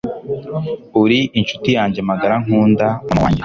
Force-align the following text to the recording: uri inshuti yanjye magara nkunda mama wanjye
uri 1.01 1.19
inshuti 1.39 1.69
yanjye 1.77 1.99
magara 2.09 2.35
nkunda 2.43 2.87
mama 3.07 3.21
wanjye 3.23 3.39